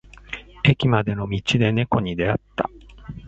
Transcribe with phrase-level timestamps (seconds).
[0.63, 2.67] 駅までの道で猫に出会った。